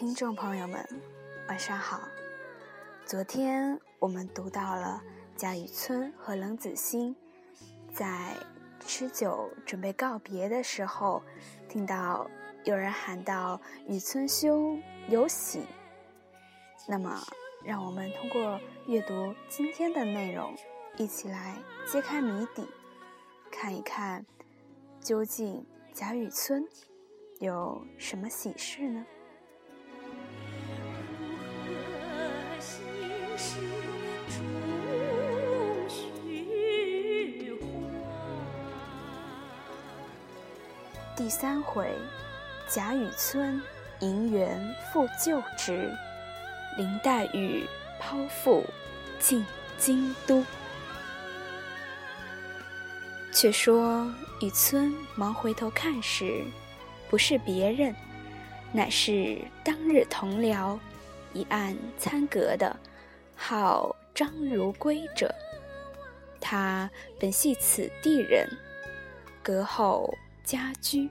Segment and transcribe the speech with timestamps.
[0.00, 0.82] 听众朋友们，
[1.48, 2.00] 晚上好。
[3.04, 5.02] 昨天我们读到了
[5.36, 7.14] 贾雨村和冷子兴
[7.92, 8.34] 在
[8.86, 11.22] 吃酒准备告别的时候，
[11.68, 12.30] 听到
[12.64, 15.66] 有人喊道：“雨村兄有喜。”
[16.88, 17.22] 那么，
[17.62, 20.54] 让我们通过阅读今天的内容，
[20.96, 22.66] 一起来揭开谜底，
[23.50, 24.24] 看一看
[24.98, 25.62] 究竟
[25.92, 26.66] 贾雨村。
[27.38, 29.04] 有什么喜事呢？
[41.30, 41.96] 第三回，
[42.66, 43.62] 贾雨村
[44.00, 45.88] 银元复旧职，
[46.76, 47.64] 林黛玉
[48.02, 48.64] 剖腹
[49.20, 49.46] 进
[49.78, 50.44] 京都。
[53.30, 56.44] 却说雨村忙回头看时。
[57.08, 57.94] 不是别人，
[58.72, 60.76] 乃是当日同僚，
[61.32, 62.76] 一案参阁的，
[63.36, 65.32] 号张如圭者。
[66.40, 68.48] 他本系此地人，
[69.44, 70.12] 阁后
[70.44, 71.08] 家居。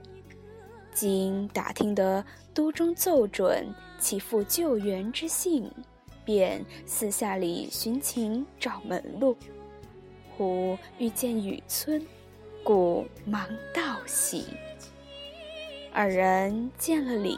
[0.92, 5.72] 经打听得都中奏准起复救援之信，
[6.26, 9.38] 便私下里寻情找门路。
[10.36, 12.06] 忽遇见雨村，
[12.64, 14.46] 故忙道喜。
[15.94, 17.38] 二人见了礼，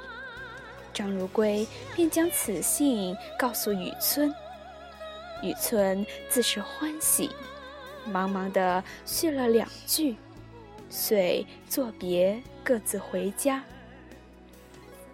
[0.94, 4.33] 张如圭便将此信告诉雨村。
[5.44, 7.30] 雨村自是欢喜，
[8.05, 10.15] 忙忙的叙了两句，
[10.91, 13.63] 遂作别，各自回家。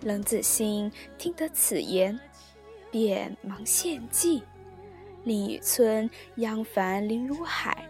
[0.01, 2.19] 冷子兴听得此言，
[2.91, 4.43] 便忙献计，
[5.23, 7.88] 令雨村央烦林如海，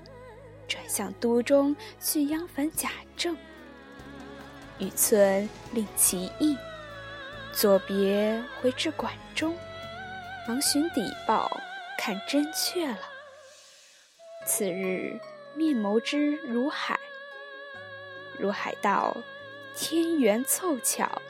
[0.67, 3.35] 转向都中去央烦贾政。
[4.79, 6.57] 雨村令其意，
[7.53, 9.55] 作别回至馆中，
[10.47, 11.49] 忙寻底报，
[11.97, 12.99] 看真确了。
[14.45, 15.19] 次日
[15.55, 16.97] 面谋之如海，
[18.39, 19.15] 如海道：
[19.75, 21.21] 天缘凑巧，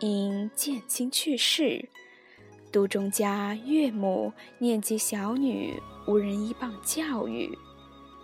[0.00, 1.88] 因见亲去世，
[2.72, 7.56] 都中家岳母念及小女无人依傍教育，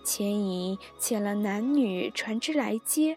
[0.04, 3.16] 前已遣了男女船只来接。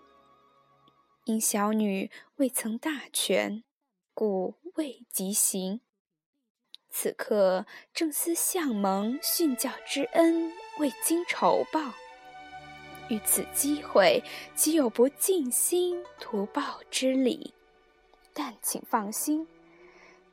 [1.26, 3.64] 因小女未曾大权，
[4.14, 5.82] 故未及行。
[6.90, 11.94] 此刻正思相蒙训教之恩，未经酬报。
[13.10, 14.24] 遇此机会，
[14.56, 17.54] 岂有不尽心图报之理？
[18.34, 19.48] 但请放心，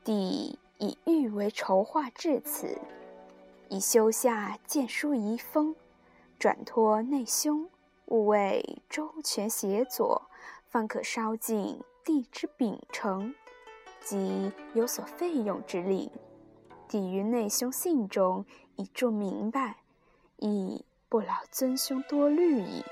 [0.05, 2.79] 弟已欲为筹划至此，
[3.69, 5.75] 已修下荐书遗封，
[6.39, 7.69] 转托内兄，
[8.07, 10.23] 务为周全协佐。
[10.69, 13.35] 方可稍尽地之秉承，
[14.05, 16.11] 即有所费用之力。
[16.87, 19.79] 抵于内兄信中已注明白，
[20.39, 22.85] 亦不劳尊兄多虑矣。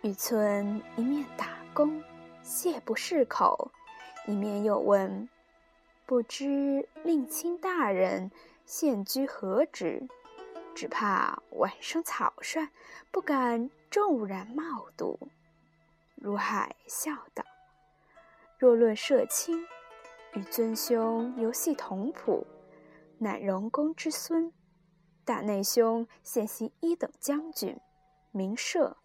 [0.00, 2.02] 雨村一面打工，
[2.42, 3.70] 谢不释口，
[4.26, 5.28] 一面又问
[6.04, 8.32] ：“不知令亲大人
[8.66, 10.02] 现居何职？
[10.74, 12.68] 只怕晚生草率，
[13.12, 15.16] 不敢骤然冒读。”
[16.16, 17.44] 如海笑道
[18.58, 19.64] ：“若论社亲，
[20.32, 22.44] 与尊兄犹系同谱，
[23.18, 24.52] 乃荣公之孙。
[25.24, 27.78] 大内兄现系一等将军，
[28.32, 28.96] 名社，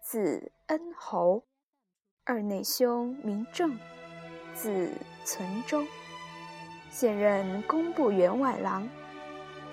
[0.00, 1.42] 字恩侯；
[2.24, 3.78] 二内兄名正，
[4.54, 4.90] 字
[5.24, 5.84] 存周，
[6.90, 8.88] 现任工部员外郎。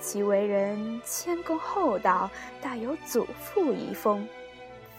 [0.02, 2.30] 其为人谦恭厚道，
[2.62, 4.28] 大有祖父遗风。”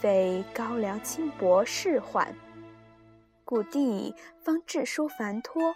[0.00, 2.28] 非高粱轻薄世宦，
[3.44, 5.74] 故弟方致书繁托，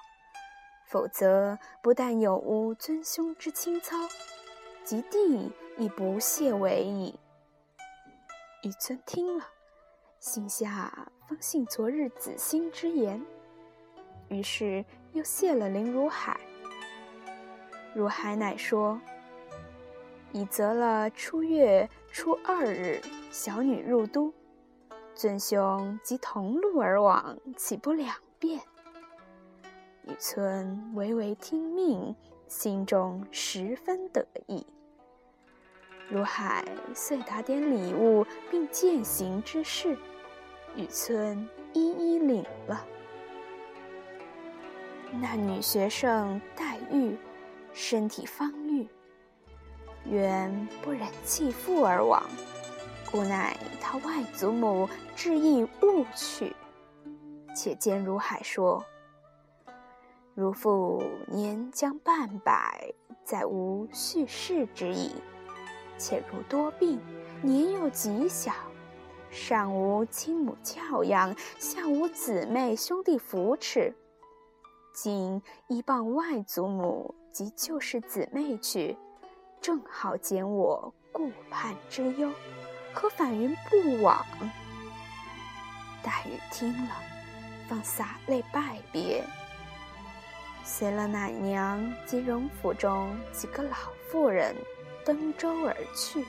[0.87, 3.97] 否则不但有无尊兄之清操，
[4.85, 7.15] 及弟亦不屑为矣。
[8.63, 9.45] 雨村听了，
[10.19, 13.25] 心下方信昨日子兴之言，
[14.29, 16.39] 于是又谢了林如海。
[17.95, 19.01] 如海乃说。
[20.33, 24.33] 已择了初月初二日，小女入都，
[25.13, 28.61] 尊兄即同路而往，岂不两便？
[30.05, 32.15] 雨村唯唯听命，
[32.51, 34.67] 心中十分得意。
[36.09, 39.97] 如海遂打点礼物，并饯行之事，
[40.75, 42.85] 雨村一一领了。
[45.13, 47.17] 那女学生黛玉，
[47.73, 48.85] 身体方愈。
[50.05, 52.21] 原不忍弃父而亡，
[53.13, 56.53] 故乃他外祖母致意误去。
[57.55, 58.85] 且见如海说
[60.41, 62.95] ：“如父年将半百，
[63.25, 65.11] 再无续世之意；
[65.99, 66.99] 且如多病，
[67.43, 68.51] 年又极小，
[69.31, 73.95] 上无亲母教养，下无姊妹兄弟扶持。
[74.95, 78.97] 今依傍外祖母及旧世姊妹去，
[79.61, 82.33] 正好减我顾盼之忧，
[82.95, 84.25] 可反云不往？”
[86.03, 86.95] 黛玉听了，
[87.69, 89.23] 方洒泪拜别，
[90.73, 93.77] 随了奶娘及荣府中几个老
[94.09, 94.55] 妇人
[95.05, 96.25] 登舟而去。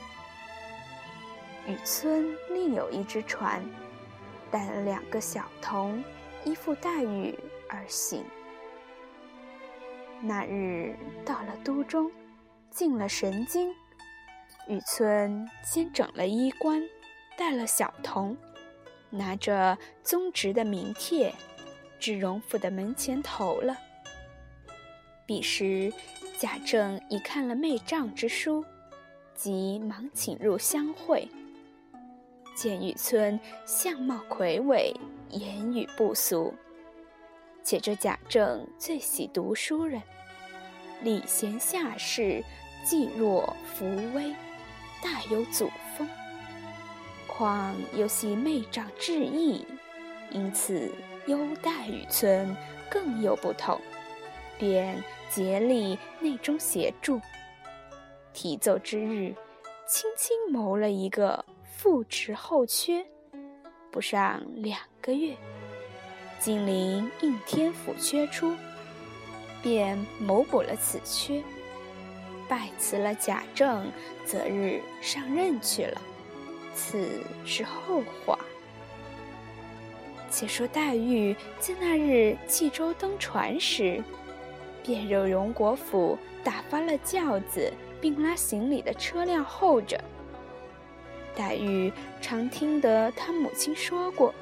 [1.68, 3.64] 雨村另有一只船，
[4.50, 6.02] 带了两个小童，
[6.44, 8.24] 依附黛玉而行。
[10.20, 12.10] 那日到了都中，
[12.68, 13.72] 进了神经，
[14.66, 16.82] 雨村先整了衣冠，
[17.38, 18.36] 带了小童。
[19.08, 21.32] 拿着宗侄的名帖，
[22.00, 23.76] 至荣府的门前投了。
[25.24, 25.92] 彼时
[26.38, 28.64] 贾政已看了媚丈之书，
[29.34, 31.28] 即忙请入相会。
[32.54, 34.94] 见雨村相貌魁伟，
[35.30, 36.52] 言语不俗，
[37.62, 40.02] 且这贾政最喜读书人，
[41.02, 42.44] 礼贤下士，
[42.84, 44.34] 济弱扶危，
[45.02, 46.08] 大有祖风。
[47.26, 49.64] 况又系妹长志意，
[50.30, 50.92] 因此
[51.26, 52.54] 优待雨村
[52.90, 53.80] 更有不同，
[54.62, 57.20] 便竭力内中协助。
[58.32, 59.34] 提奏之日，
[59.88, 63.04] 轻轻谋了一个复职后缺，
[63.90, 65.34] 不上两个月，
[66.38, 68.54] 金陵应天府缺出，
[69.60, 71.42] 便谋补了此缺，
[72.48, 73.90] 拜辞了贾政，
[74.24, 76.00] 择日上任去了。
[76.72, 78.38] 此是后话。
[80.30, 84.00] 且说黛玉自那日济州登船时，
[84.82, 90.02] 便由荣国府打发了轿子，并拉行李的车辆候着。
[91.34, 94.34] 黛玉常听得她母亲说过，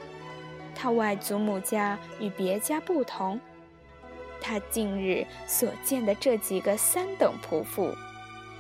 [0.74, 3.38] 她外祖母家与别家不同，
[4.40, 7.94] 她近日所见的这几个三等仆妇，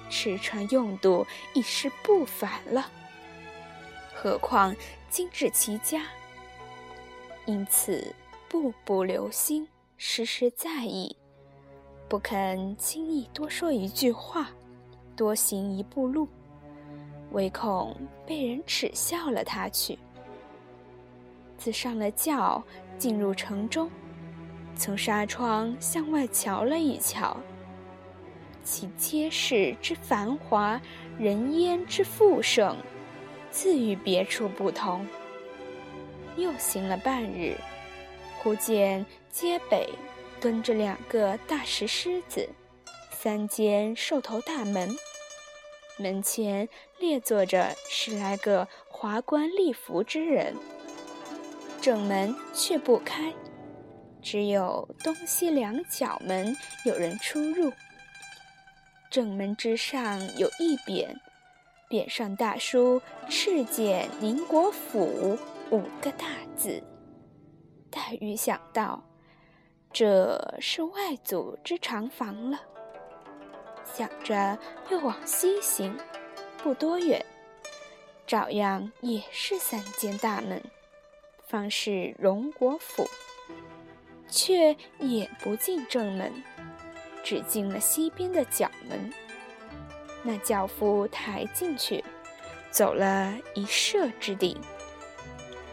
[0.08, 2.88] 吃穿用度已是不凡了。
[4.14, 4.76] 何况
[5.08, 6.02] 今日其家，
[7.46, 8.14] 因此
[8.48, 9.66] 步步留心，
[9.96, 11.16] 时时在意，
[12.10, 14.50] 不肯轻易多说一句话，
[15.14, 16.26] 多行一步路，
[17.30, 17.96] 唯恐
[18.26, 19.96] 被人耻笑了他去。
[21.56, 22.60] 自上了轿，
[22.98, 23.88] 进入城中，
[24.74, 27.36] 从纱窗向外瞧了一瞧，
[28.64, 30.80] 其街市之繁华，
[31.16, 32.76] 人烟之富盛。
[33.52, 35.06] 自与别处不同。
[36.36, 37.56] 又行了半日，
[38.38, 39.88] 忽见街北
[40.40, 42.48] 蹲着两个大石狮子，
[43.12, 44.88] 三间兽头大门，
[45.98, 46.66] 门前
[46.98, 50.56] 列坐着十来个华冠丽服之人。
[51.82, 53.34] 正门却不开，
[54.22, 56.56] 只有东西两角门
[56.86, 57.70] 有人出入。
[59.10, 61.06] 正门之上有一匾。
[61.90, 65.36] 匾上大书“赤剑宁国府”
[65.70, 66.82] 五个大字。
[67.90, 69.02] 黛玉想到，
[69.92, 72.60] 这是外祖之长房了。
[73.84, 74.56] 想着
[74.88, 75.96] 又往西行，
[76.58, 77.24] 不多远，
[78.26, 80.62] 照样也是三间大门，
[81.46, 83.04] 方是荣国府，
[84.28, 86.32] 却也不进正门，
[87.24, 89.12] 只进了西边的角门。
[90.22, 92.04] 那轿夫抬进去，
[92.70, 94.56] 走了一射之地，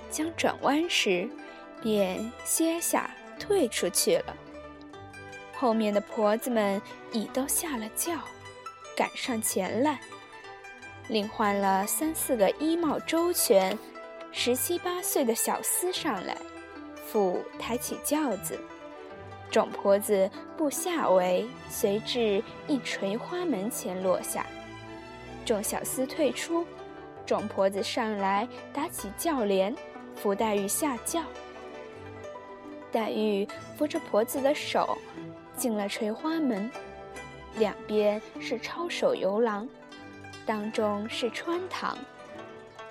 [0.09, 1.29] 将转弯时，
[1.83, 4.35] 便歇下退出去了。
[5.53, 8.13] 后面的婆子们已都下了轿，
[8.95, 9.99] 赶上前来，
[11.07, 13.77] 另换了三四个衣帽周全、
[14.31, 16.37] 十七八岁的小厮上来，
[17.05, 18.59] 父抬起轿子。
[19.49, 24.45] 众婆子步下围，随至一垂花门前落下。
[25.45, 26.65] 众小厮退出，
[27.25, 29.73] 众婆子上来打起轿帘，
[30.15, 31.23] 扶黛玉下轿。
[32.91, 34.97] 黛玉扶着婆子的手，
[35.55, 36.69] 进了垂花门，
[37.57, 39.67] 两边是抄手游廊，
[40.45, 41.97] 当中是穿堂，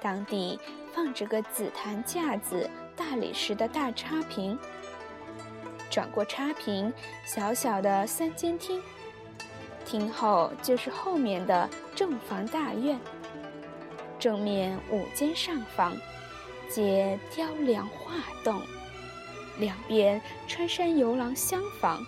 [0.00, 0.58] 当地
[0.94, 4.58] 放着个紫檀架子、大理石的大插屏。
[5.88, 6.92] 转过插屏，
[7.24, 8.82] 小小的三间厅，
[9.84, 12.98] 厅后就是后面的正房大院。
[14.18, 15.96] 正面五间上房，
[16.68, 18.60] 皆雕梁画栋，
[19.58, 22.04] 两边穿山游廊厢房，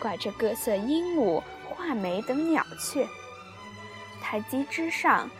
[0.00, 3.06] 挂着各色鹦鹉、画眉等鸟雀。
[4.20, 5.30] 台基之上，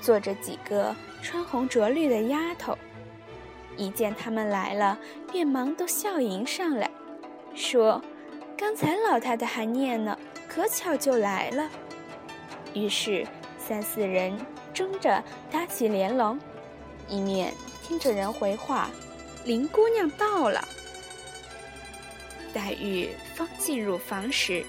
[0.00, 2.76] 坐着几个穿红着绿的丫头，
[3.76, 4.98] 一见他们来了，
[5.30, 6.90] 便忙都笑迎上来，
[7.54, 8.02] 说
[8.56, 10.18] ：“刚才老太太还念呢，
[10.48, 11.70] 可巧就来了。”
[12.74, 13.26] 于是
[13.58, 14.36] 三四人
[14.72, 16.38] 争着搭起帘笼，
[17.08, 18.90] 一面听着人回话
[19.44, 20.66] ：“林姑娘到了。”
[22.54, 24.64] 黛玉方进入房时，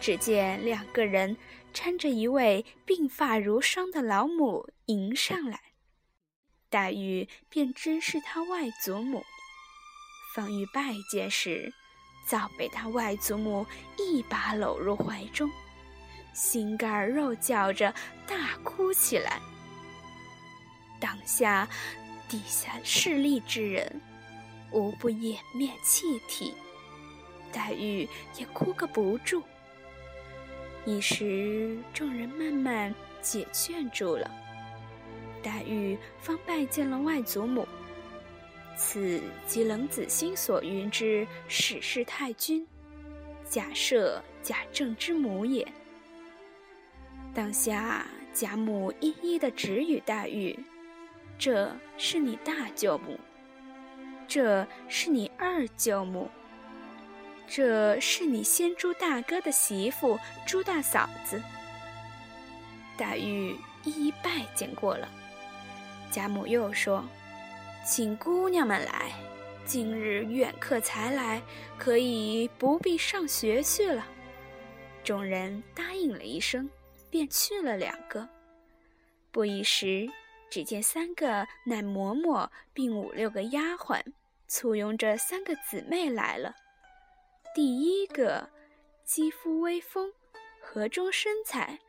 [0.00, 1.36] 只见两个人
[1.72, 5.60] 搀着一位鬓发如霜的老母迎上来，
[6.68, 9.22] 黛玉便知是他外祖母。
[10.34, 11.72] 方欲拜见时，
[12.26, 13.64] 早被他外祖母
[13.96, 15.48] 一把搂入怀中，
[16.34, 17.94] 心肝肉叫着
[18.26, 19.40] 大哭起来。
[20.98, 21.68] 当下
[22.28, 24.00] 底下势力之人，
[24.72, 26.52] 无不掩面泣涕。
[27.56, 29.42] 黛玉也哭个不住，
[30.84, 34.30] 一时众人慢慢解劝住了，
[35.42, 37.66] 黛玉方拜见了外祖母。
[38.76, 42.66] 此即冷子兴所云之史氏太君，
[43.48, 45.66] 假设、贾政之母也。
[47.32, 50.54] 当下贾母一一的指与黛玉
[51.38, 53.18] ：“这是你大舅母，
[54.28, 56.30] 这是你二舅母。”
[57.48, 61.42] 这是你先朱大哥的媳妇朱大嫂子。
[62.96, 65.08] 黛玉一一拜见过了，
[66.10, 67.04] 贾母又说
[67.86, 69.12] ：“请姑娘们来，
[69.64, 71.40] 今日远客才来，
[71.78, 74.06] 可以不必上学去了。”
[75.04, 76.68] 众人答应了一声，
[77.10, 78.28] 便去了两个。
[79.30, 80.10] 不一时，
[80.50, 84.00] 只见三个奶嬷嬷并五六个丫鬟，
[84.48, 86.54] 簇拥着三个姊妹来了。
[87.56, 88.50] 第一个，
[89.06, 90.12] 肌肤微丰，
[90.60, 91.80] 河中身材，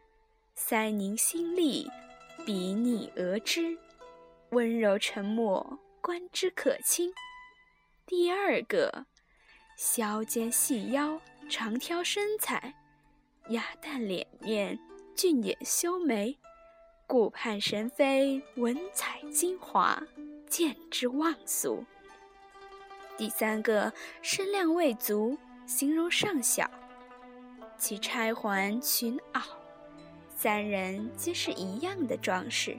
[0.58, 1.92] 腮凝心丽，
[2.46, 3.78] 鼻腻额脂，
[4.52, 7.14] 温柔沉默，观之可亲。
[8.06, 9.08] 第二个，
[9.76, 11.20] 削肩细腰，
[11.50, 12.74] 长挑身材，
[13.50, 14.80] 鸭蛋脸面，
[15.18, 16.38] 俊眼修眉，
[17.06, 20.02] 顾盼神飞，文采精华，
[20.48, 21.84] 见之忘俗。
[23.18, 25.38] 第三个，身量未足。
[25.68, 26.72] 形容尚小，
[27.78, 29.42] 其钗环裙袄，
[30.34, 32.78] 三人皆是一样的装饰。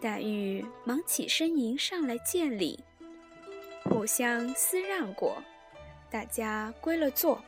[0.00, 2.82] 黛玉忙起身迎上来见礼，
[3.84, 5.40] 互相私让过，
[6.10, 7.40] 大家归了座。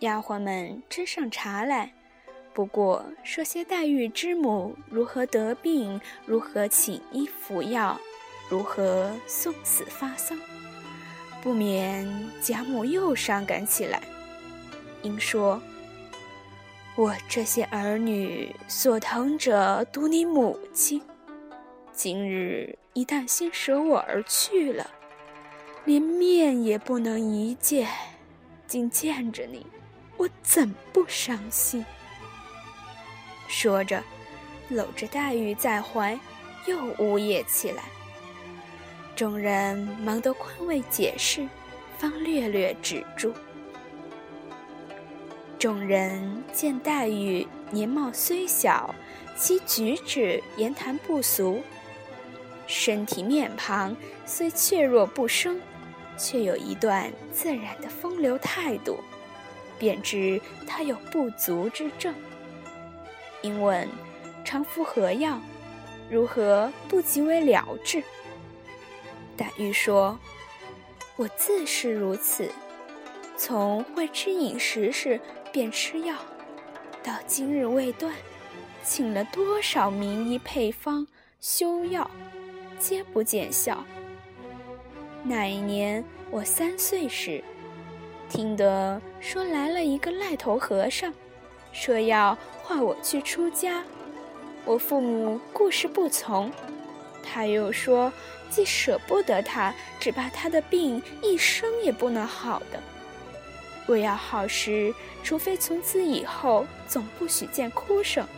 [0.00, 1.94] 丫鬟们斟上茶来，
[2.52, 8.00] 不过说些黛玉之母如何得病，如何请医服药，
[8.50, 10.36] 如何送死发丧。
[11.42, 12.08] 不免
[12.40, 14.00] 贾母又伤感起来，
[15.02, 15.60] 应说
[16.94, 21.02] ：“我这些儿女所疼者，独你母亲。
[21.92, 24.88] 今日一旦先舍我而去了，
[25.84, 27.88] 连面也不能一见，
[28.68, 29.66] 竟见着你，
[30.16, 31.84] 我怎不伤心？”
[33.48, 34.00] 说着，
[34.68, 36.16] 搂着黛玉在怀，
[36.66, 37.82] 又呜咽起来。
[39.14, 41.46] 众人忙得宽慰解释，
[41.98, 43.32] 方略略止住。
[45.58, 48.94] 众人见黛玉年貌虽小，
[49.36, 51.62] 其举止言谈不俗，
[52.66, 55.60] 身体面庞虽怯弱不生，
[56.16, 58.98] 却有一段自然的风流态度，
[59.78, 62.14] 便知她有不足之症。
[63.42, 63.86] 因问
[64.44, 65.38] 常服何药，
[66.10, 68.02] 如何不即为了治？
[69.56, 70.18] 黛玉说
[71.16, 72.50] ：“我自是如此，
[73.36, 75.20] 从会吃饮食时
[75.52, 76.16] 便吃药，
[77.02, 78.12] 到今日未断，
[78.82, 81.06] 请了多少名医配方
[81.40, 82.10] 修药，
[82.78, 83.84] 皆不见效。
[85.22, 87.44] 那一年我三岁时，
[88.28, 91.12] 听得说来了一个赖头和尚，
[91.72, 93.84] 说要化我去出家，
[94.64, 96.50] 我父母固是不从，
[97.22, 98.12] 他又说。”
[98.52, 102.78] 既舍不得他，只怕他的病一生也不能好的。
[103.86, 108.28] 若要好时，除非从此以后总不许见哭声。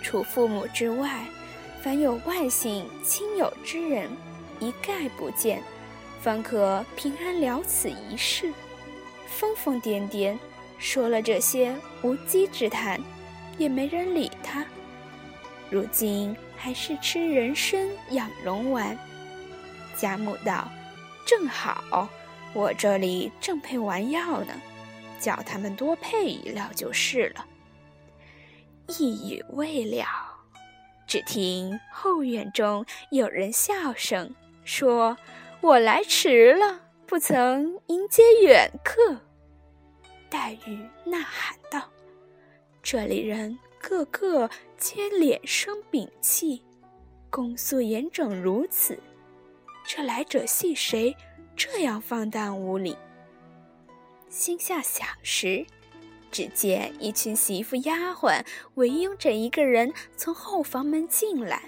[0.00, 1.26] 除父母之外，
[1.82, 4.08] 凡有外姓亲友之人，
[4.60, 5.62] 一概不见，
[6.22, 8.50] 方可平安了此一世。
[9.28, 10.38] 疯疯癫癫，
[10.78, 12.98] 说了这些无稽之谈，
[13.58, 14.64] 也没人理他。
[15.68, 16.34] 如今。
[16.56, 18.96] 还是吃人参养荣丸。
[19.96, 20.68] 贾母道
[21.26, 22.08] ：“正好，
[22.52, 24.52] 我这里正配完药呢，
[25.20, 27.46] 叫他们多配一料就是了。”
[28.98, 30.06] 一语未了，
[31.06, 34.34] 只听后院中有人笑声
[34.64, 35.16] 说
[35.60, 39.16] ：“我来迟了，不曾迎接远客。”
[40.30, 41.90] 黛玉呐喊道
[42.82, 46.60] ：“这里人个个皆脸生屏气，
[47.30, 48.98] 公肃严整如此，
[49.86, 51.16] 这来者系谁？
[51.54, 52.96] 这样放荡无礼？”
[54.28, 55.64] 心下想时。
[56.32, 61.62] 只见一群媳妇丫鬟围拥着一个人从后房门进来。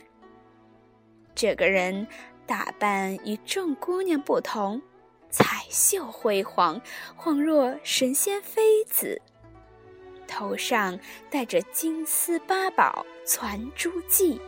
[1.36, 2.06] 这个人
[2.44, 4.82] 打扮与众姑娘不同，
[5.30, 6.82] 彩绣辉煌，
[7.16, 9.22] 恍若神仙妃子。
[10.28, 10.96] 头上
[11.28, 14.38] 戴着金丝八宝攒珠髻，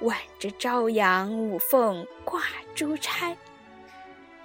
[0.00, 2.42] 挽着朝阳五凤挂
[2.74, 3.34] 珠钗，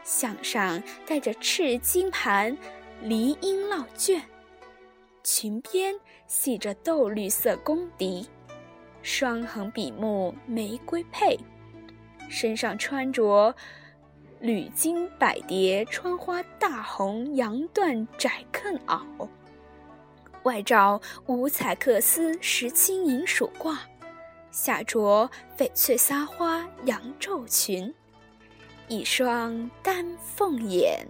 [0.03, 2.57] 项上戴着赤金盘
[3.01, 4.22] 梨缨烙卷。
[5.24, 5.95] 裙边
[6.27, 8.27] 系着豆绿色宫笛，
[9.01, 11.38] 双横笔目玫瑰佩，
[12.29, 13.55] 身上穿着
[14.39, 19.27] 缕金百蝶穿花大红洋缎窄裉袄，
[20.43, 23.77] 外罩五彩缂丝石青银鼠褂，
[24.51, 27.93] 下着翡翠撒花洋皱裙，
[28.88, 31.07] 一双丹凤眼，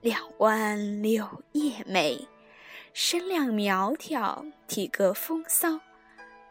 [0.00, 2.28] 两弯柳叶眉。
[2.92, 5.80] 身量苗条，体格风骚，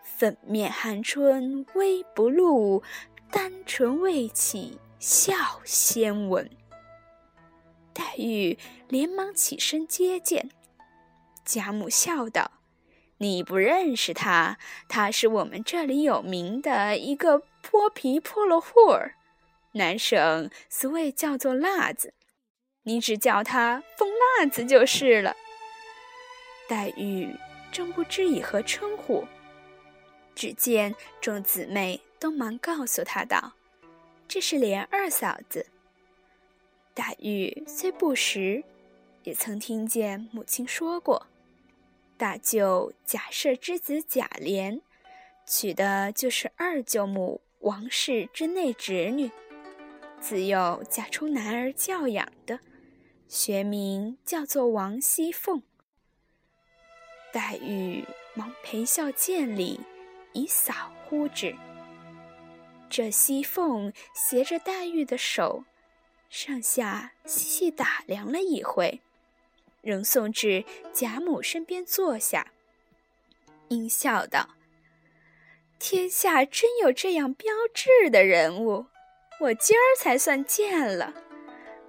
[0.03, 2.81] 粉面含春微不露，
[3.29, 6.49] 丹唇未启笑先闻。
[7.93, 10.49] 黛玉连忙起身接见，
[11.45, 12.51] 贾母笑道
[13.17, 19.15] ：“你不认识他，他是我们这里有名的一个泼皮泼了户儿，
[19.73, 22.13] 南省俗谓叫做辣子，
[22.83, 25.35] 你只叫他疯辣子就是了。”
[26.67, 27.35] 黛玉
[27.71, 29.27] 正不知以何称呼，
[30.33, 33.53] 只见众姊妹都忙告诉她道
[34.27, 35.67] ：“这是莲二嫂子。”
[36.95, 38.63] 黛玉虽不识，
[39.23, 41.27] 也曾听见母亲说过，
[42.21, 44.81] 大舅贾赦之子贾琏，
[45.47, 49.31] 娶的就是二舅母王氏之内侄女，
[50.19, 52.59] 自幼贾充男儿教养的，
[53.27, 55.63] 学名叫做王熙凤。
[57.33, 58.05] 黛玉
[58.35, 59.79] 忙陪笑见礼，
[60.33, 61.55] 以扫呼之。
[62.87, 65.63] 这熙凤携着黛玉的手，
[66.29, 69.01] 上下细细打量了一回，
[69.81, 70.63] 仍送至
[70.93, 72.51] 贾母身边坐下，
[73.69, 74.49] 阴笑道
[75.79, 78.85] ：“天下真有这样标致的人物，
[79.41, 81.13] 我今儿才算见了。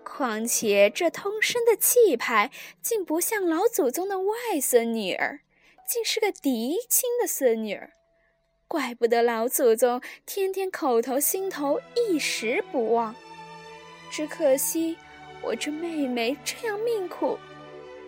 [0.05, 2.51] 况且这通身的气派，
[2.81, 5.41] 竟不像老祖宗的外孙女儿。”
[5.85, 7.93] 竟是个嫡亲的孙女儿，
[8.67, 13.15] 怪不得老祖宗天天口头心头一时不忘。
[14.11, 14.97] 只可惜
[15.43, 17.39] 我这妹妹这样命苦，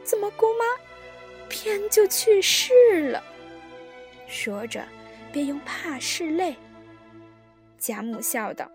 [0.05, 0.65] 怎么姑妈
[1.49, 3.23] 偏就去世了？
[4.27, 4.87] 说着，
[5.33, 6.57] 便用怕拭泪。
[7.79, 8.71] 贾母笑道：“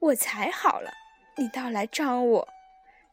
[0.00, 0.90] 我才好了，
[1.36, 2.48] 你倒来招我。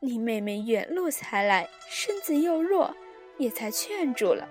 [0.02, 2.96] 你妹妹远路才来，身子又弱，
[3.38, 4.48] 也才劝住了。”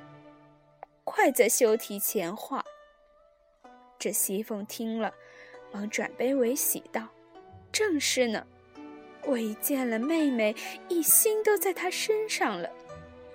[1.04, 2.64] 快再休提前话。
[3.98, 5.12] 这熙凤听了，
[5.72, 7.08] 忙转悲为喜道
[7.72, 8.46] ：“正是呢，
[9.24, 10.54] 我一见了妹妹，
[10.88, 12.70] 一心都在她身上了，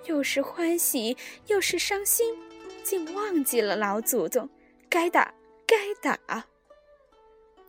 [0.04, 2.36] 又是欢喜又是伤心，
[2.82, 4.48] 竟忘记了老祖宗。
[4.88, 5.34] 该打，
[5.66, 6.46] 该打。”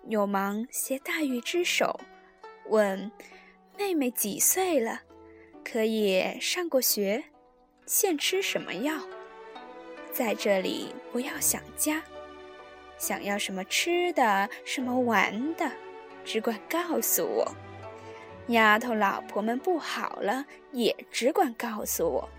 [0.08, 2.00] 又忙携黛玉之手，
[2.68, 3.12] 问
[3.78, 5.02] ：“妹妹几岁了？
[5.64, 7.24] 可也上过学？
[7.86, 8.94] 现吃什么药？”
[10.14, 12.04] 在这里不要想家，
[12.98, 15.72] 想要什么吃的、什么玩的，
[16.24, 17.56] 只管告诉我。
[18.48, 22.30] 丫头、老婆们不好了，也只管告诉我。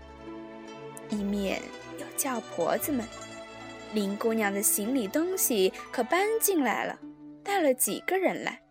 [1.09, 1.61] 一面
[1.99, 3.05] 又叫婆子们
[3.93, 6.97] ：“林姑娘的行李东西可搬进来了，
[7.43, 8.61] 带了几个人来？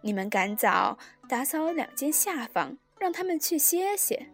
[0.00, 4.26] 你们赶早打扫两间下房，让他们去歇歇。”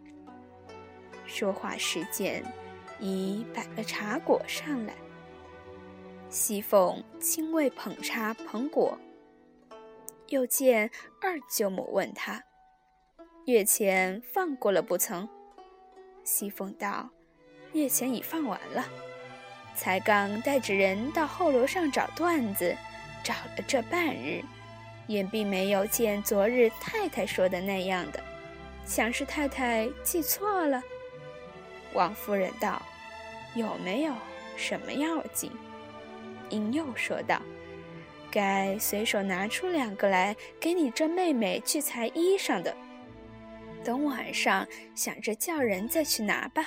[1.25, 2.43] 说话时间。
[2.97, 4.93] 已摆了茶果上来，
[6.29, 8.97] 熙凤亲为捧茶捧果。
[10.27, 10.89] 又见
[11.21, 12.43] 二舅母问他
[13.45, 15.27] ：“月钱放过了不曾？”
[16.23, 17.09] 西凤道
[17.73, 18.83] ：“月钱已放完了，
[19.75, 22.75] 才刚带着人到后楼上找缎子，
[23.23, 24.43] 找了这半日，
[25.05, 28.19] 也并没有见昨日太太说的那样的，
[28.85, 30.81] 想是太太记错了。
[31.93, 32.81] 王夫人道
[33.53, 34.13] ：“有没有
[34.57, 35.51] 什么要紧？”
[36.49, 37.39] 英又说道
[38.35, 42.75] ：“该随手拿出两个来给你这妹妹去裁衣裳的。
[43.81, 46.65] 等晚上想着叫人再去拿吧，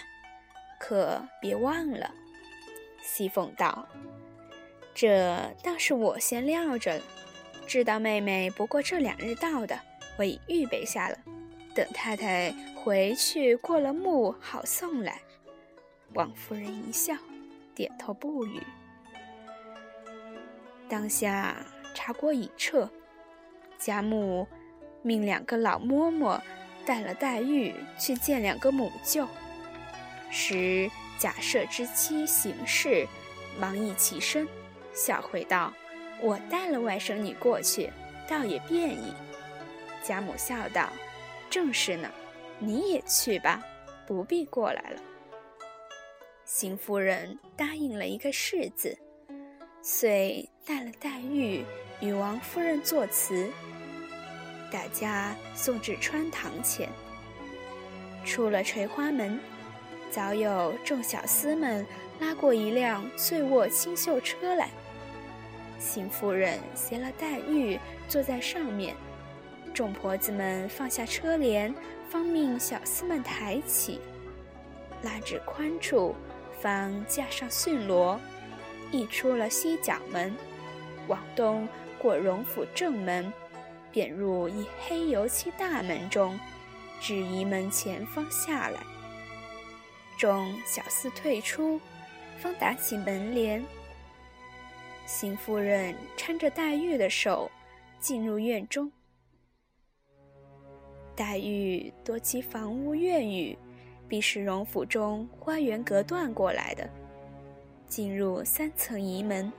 [0.81, 2.11] 可别忘了。”
[3.05, 3.87] 熙凤道
[4.95, 7.03] ：“这倒是我先料着了。”
[7.69, 9.79] 知道妹妹不过这两日到的，
[10.17, 11.19] 我已预备下了，
[11.75, 15.21] 等太太回去过了目，好送来。
[16.15, 17.15] 王夫人一笑，
[17.75, 18.63] 点头不语。
[20.88, 21.57] 当下
[21.94, 22.88] 茶锅已撤，
[23.79, 24.46] 贾母
[25.03, 26.40] 命两个老嬷嬷
[26.87, 29.27] 带了黛玉去见两个母舅，
[30.31, 33.07] 使贾赦之妻邢氏
[33.61, 34.48] 忙一起身，
[34.92, 35.72] 笑回道。
[36.20, 37.92] 我带了外甥女过去，
[38.27, 39.12] 倒也便宜。
[40.03, 40.88] 贾母笑道
[41.48, 42.11] ：“正是呢，
[42.59, 43.62] 你也去吧，
[44.07, 45.03] 不必过来了。”
[46.44, 48.98] 邢夫人答应了一个“是”字，
[49.90, 51.64] 遂带了黛玉
[51.98, 53.48] 与王夫人作辞，
[54.70, 56.90] 大家送至穿堂前。
[58.22, 59.40] 出了垂花门，
[60.11, 61.87] 早有众小厮们
[62.20, 64.68] 拉过一辆醉卧清秀车来。
[65.79, 68.94] 邢夫人携了黛玉坐在上面，
[69.72, 71.74] 众婆子们放下车帘，
[72.11, 74.03] 方命小厮们抬起，
[75.03, 76.14] 拉至宽处，
[76.61, 78.18] 方架上驯骡，
[78.90, 80.35] 一出了西角门，
[81.07, 83.33] 往东过荣府正门，
[83.92, 86.38] 便入一黑油漆大门中，
[87.01, 88.81] 至仪门前方下来。
[90.18, 91.81] 众小厮退出，
[92.38, 93.64] 方打起门帘。
[95.07, 97.51] 邢夫人搀着黛玉的手
[98.01, 98.90] 进入院中。
[101.14, 103.57] 黛玉多其房屋院宇，
[104.09, 106.88] 必是荣府中花园隔断过来的。
[107.88, 109.53] 进入三层仪门，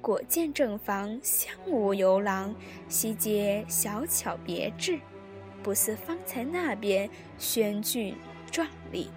[0.00, 2.54] 果见正房香无游廊，
[2.88, 4.98] 西街小巧别致，
[5.62, 7.08] 不似方才那边
[7.38, 8.14] 轩峻
[8.50, 9.10] 壮丽。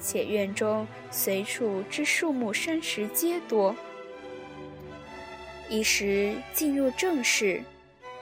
[0.00, 3.74] 且院中随处之树木山石皆多。
[5.70, 7.62] 一时进入正室，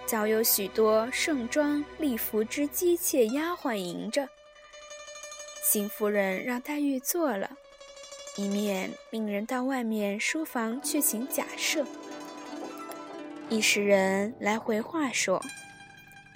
[0.07, 4.29] 早有许多盛装丽服之姬妾丫鬟迎着。
[5.65, 7.51] 邢夫人让黛玉坐了，
[8.37, 11.85] 一面命人到外面书房去请贾赦。
[13.51, 15.43] 一时人来回话说：“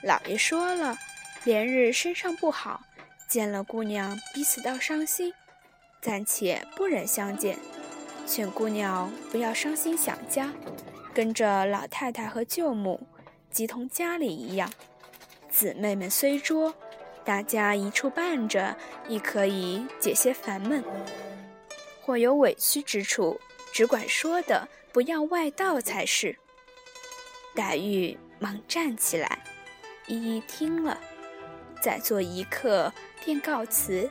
[0.04, 0.98] 老爷说了，
[1.44, 2.82] 连日身上不好，
[3.26, 5.32] 见了姑娘彼此倒伤心，
[6.02, 7.58] 暂且不忍相见，
[8.26, 10.52] 劝姑娘不要伤心想家。”
[11.14, 13.00] 跟着老太太和舅母，
[13.50, 14.70] 即同家里一样。
[15.48, 16.74] 姊妹们虽多，
[17.24, 18.76] 大家一处伴着，
[19.08, 20.84] 亦可以解些烦闷。
[22.06, 23.40] 或有委屈之处，
[23.72, 26.36] 只管说的，不要外道才是。
[27.52, 29.42] 黛玉忙站起来，
[30.06, 31.00] 一一听了，
[31.82, 32.92] 再坐一刻，
[33.24, 34.08] 便告辞。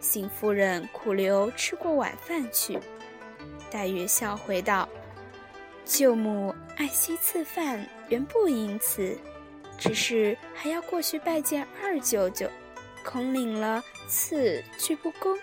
[0.00, 2.80] 邢夫人苦留吃过晚饭去。
[3.70, 4.88] 黛玉笑回道。
[5.84, 9.16] 舅母爱惜赐饭，原不因此，
[9.78, 12.50] 只是还要过去拜见二舅舅，
[13.04, 15.38] 恐领了赐去不恭，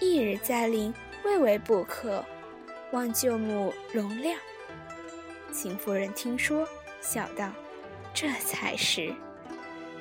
[0.00, 2.24] 一日再临，未为不可，
[2.90, 4.34] 望舅母容谅。
[5.52, 6.66] 邢夫人听说，
[7.02, 7.52] 笑道
[8.14, 9.14] ：“这才是。”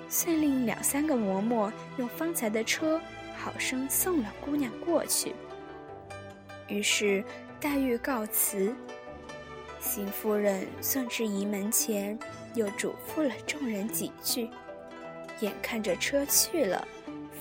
[0.08, 3.00] 遂令两三个嬷嬷用方才的车，
[3.38, 5.36] 好生送了姑娘过去。
[6.70, 7.22] 于是
[7.60, 8.74] 黛玉告辞。
[9.82, 12.18] 邢夫人送至仪门前，
[12.56, 14.50] 又嘱咐了众人几句，
[15.42, 16.88] 眼看着车去了，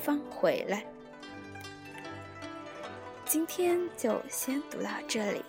[0.03, 0.85] 方回来。
[3.29, 5.45] 今天就先读到这里，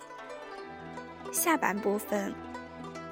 [1.32, 2.34] 下半部分，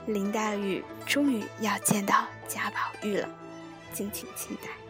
[0.07, 3.27] 林黛玉终于要见到贾宝玉了，
[3.95, 4.88] 敬请期待。